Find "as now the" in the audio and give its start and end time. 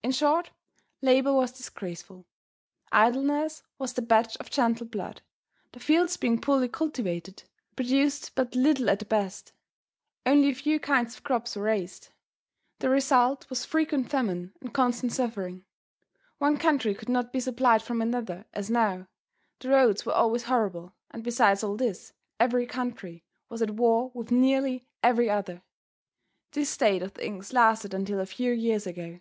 18.54-19.68